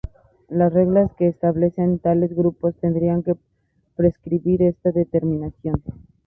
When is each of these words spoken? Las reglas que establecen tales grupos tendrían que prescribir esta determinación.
Las 0.49 0.73
reglas 0.73 1.11
que 1.15 1.27
establecen 1.27 1.99
tales 1.99 2.35
grupos 2.35 2.73
tendrían 2.77 3.21
que 3.21 3.35
prescribir 3.95 4.63
esta 4.63 4.91
determinación. 4.91 5.83